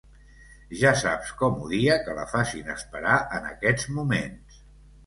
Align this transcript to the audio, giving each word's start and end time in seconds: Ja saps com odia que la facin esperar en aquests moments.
Ja 0.79 0.93
saps 1.01 1.33
com 1.41 1.61
odia 1.67 1.99
que 2.09 2.17
la 2.21 2.27
facin 2.33 2.75
esperar 2.79 3.17
en 3.39 3.49
aquests 3.53 3.89
moments. 4.01 4.63